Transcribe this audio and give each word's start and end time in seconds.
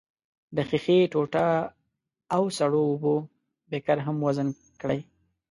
د 0.55 0.57
ښيښې 0.69 0.97
ټوټه 1.11 1.47
او 2.35 2.43
سړو 2.57 2.81
اوبو 2.89 3.15
بیکر 3.69 3.97
هم 4.05 4.17
وزن 4.27 4.47
کړئ. 4.81 4.99